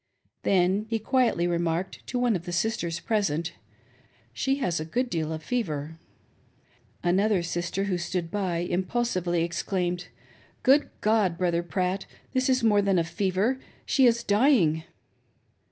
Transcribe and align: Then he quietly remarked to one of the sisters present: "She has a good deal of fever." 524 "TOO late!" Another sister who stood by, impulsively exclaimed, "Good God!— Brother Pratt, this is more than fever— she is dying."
Then 0.41 0.87
he 0.89 0.97
quietly 0.97 1.45
remarked 1.45 2.07
to 2.07 2.17
one 2.17 2.35
of 2.35 2.45
the 2.45 2.51
sisters 2.51 2.99
present: 2.99 3.53
"She 4.33 4.55
has 4.55 4.79
a 4.79 4.83
good 4.85 5.11
deal 5.11 5.31
of 5.31 5.43
fever." 5.43 5.99
524 7.03 7.03
"TOO 7.03 7.07
late!" 7.11 7.13
Another 7.13 7.43
sister 7.43 7.83
who 7.83 7.97
stood 7.99 8.31
by, 8.31 8.57
impulsively 8.67 9.43
exclaimed, 9.43 10.07
"Good 10.63 10.89
God!— 11.01 11.37
Brother 11.37 11.61
Pratt, 11.61 12.07
this 12.33 12.49
is 12.49 12.63
more 12.63 12.81
than 12.81 13.03
fever— 13.03 13.59
she 13.85 14.07
is 14.07 14.23
dying." 14.23 14.85